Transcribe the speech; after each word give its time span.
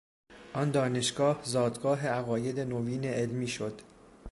آن 0.53 0.71
دانشگاه 0.71 1.39
زادگاه 1.43 2.07
عقاید 2.07 2.59
نوین 2.59 3.05
علمی 3.05 3.47
شد. 3.47 3.81